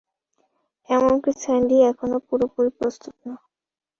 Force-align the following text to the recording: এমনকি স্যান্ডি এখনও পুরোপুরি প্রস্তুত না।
এমনকি 0.89 1.31
স্যান্ডি 1.41 1.77
এখনও 1.91 2.17
পুরোপুরি 2.27 2.69
প্রস্তুত 2.77 3.15
না। 3.25 3.35